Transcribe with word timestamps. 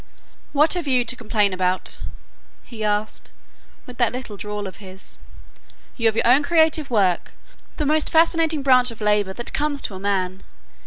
"What 0.51 0.73
have 0.73 0.87
you 0.87 1.05
to 1.05 1.15
complain 1.15 1.53
about!" 1.53 2.01
he 2.63 2.83
asked, 2.83 3.31
with 3.85 3.99
that 3.99 4.11
little 4.11 4.35
drawl 4.35 4.65
of 4.65 4.77
his. 4.77 5.19
"You 5.95 6.07
have 6.07 6.15
your 6.15 6.25
own 6.27 6.41
creative 6.41 6.89
work 6.89 7.33
the 7.77 7.85
most 7.85 8.09
fascinating 8.09 8.63
branch 8.63 8.89
of 8.89 8.99
labour 8.99 9.33
that 9.33 9.53
comes 9.53 9.79
to 9.83 9.93
a 9.93 9.99
man. 9.99 10.41